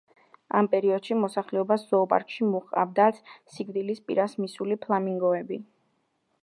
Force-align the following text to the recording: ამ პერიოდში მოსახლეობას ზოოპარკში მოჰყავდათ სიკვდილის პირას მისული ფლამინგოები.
ამ 0.59 0.69
პერიოდში 0.69 1.17
მოსახლეობას 1.23 1.85
ზოოპარკში 1.91 2.47
მოჰყავდათ 2.55 3.21
სიკვდილის 3.57 4.03
პირას 4.09 4.35
მისული 4.45 4.81
ფლამინგოები. 4.87 5.63